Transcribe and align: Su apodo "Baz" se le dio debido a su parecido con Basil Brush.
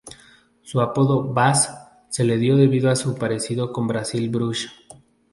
Su 0.63 0.81
apodo 0.81 1.31
"Baz" 1.31 1.69
se 2.09 2.23
le 2.23 2.39
dio 2.39 2.57
debido 2.57 2.89
a 2.89 2.95
su 2.95 3.13
parecido 3.15 3.71
con 3.71 3.85
Basil 3.85 4.29
Brush. 4.31 4.65